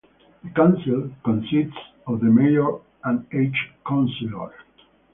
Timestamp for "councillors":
3.87-4.55